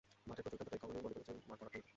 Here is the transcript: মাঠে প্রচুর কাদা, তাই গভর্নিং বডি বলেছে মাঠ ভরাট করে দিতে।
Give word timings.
মাঠে 0.27 0.41
প্রচুর 0.43 0.57
কাদা, 0.59 0.69
তাই 0.71 0.79
গভর্নিং 0.81 1.03
বডি 1.03 1.15
বলেছে 1.17 1.31
মাঠ 1.49 1.57
ভরাট 1.59 1.69
করে 1.71 1.77
দিতে। 1.79 1.89